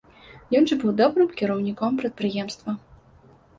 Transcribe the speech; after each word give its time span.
Ён 0.59 0.63
жа 0.71 0.77
быў 0.83 0.91
добрым 1.01 1.29
кіраўніком 1.43 2.01
прадпрыемства. 2.01 2.77